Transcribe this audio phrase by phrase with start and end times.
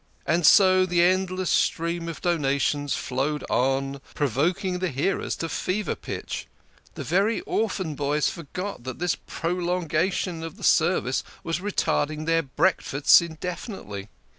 [0.25, 5.93] And so the endless stream of donatives flowed on, pro voking the hearers to fever
[5.93, 6.47] pitch.
[6.95, 13.21] The very orphan boys forgot that this prolongation of the service was retarding their breakfasts
[13.21, 14.09] indefinitely.